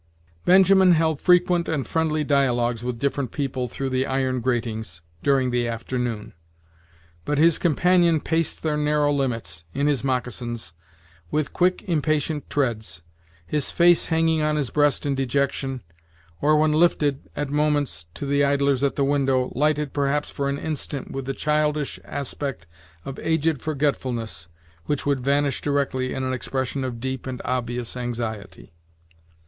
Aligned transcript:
Benjamin 0.45 0.93
held 0.93 1.21
frequent 1.21 1.69
and 1.69 1.85
friendly 1.87 2.23
dialogues 2.23 2.83
with 2.83 2.97
different 2.97 3.31
people, 3.31 3.67
through 3.67 3.89
the 3.89 4.07
iron 4.07 4.39
gratings, 4.39 5.01
during 5.21 5.51
the 5.51 5.67
afternoon; 5.67 6.33
but 7.23 7.37
his 7.37 7.59
companion 7.59 8.19
paced 8.19 8.63
their 8.63 8.77
narrow' 8.77 9.13
limits, 9.13 9.63
in 9.75 9.85
his 9.85 10.03
moccasins, 10.03 10.73
with 11.29 11.53
quick, 11.53 11.83
impatient 11.83 12.49
treads, 12.49 13.03
his 13.45 13.69
face 13.69 14.07
hanging 14.07 14.41
on 14.41 14.55
his 14.55 14.71
breast 14.71 15.05
in 15.05 15.13
dejection, 15.13 15.83
or 16.41 16.57
when 16.57 16.71
lifted, 16.73 17.29
at 17.35 17.51
moments, 17.51 18.07
to 18.15 18.25
the 18.25 18.43
idlers 18.43 18.83
at 18.83 18.95
the 18.95 19.03
window, 19.05 19.51
lighted, 19.53 19.93
perhaps, 19.93 20.31
for 20.31 20.49
an 20.49 20.57
instant, 20.57 21.11
with 21.11 21.25
the 21.27 21.33
childish 21.35 21.99
aspect 22.05 22.65
of 23.05 23.19
aged 23.19 23.61
forgetfulness, 23.61 24.47
which 24.85 25.05
would 25.05 25.19
vanish 25.19 25.61
directly 25.61 26.11
in 26.11 26.23
an 26.23 26.33
expression 26.33 26.83
of 26.83 26.99
deep 26.99 27.27
and 27.27 27.39
obvious 27.45 27.95
anxiety. 27.95 28.73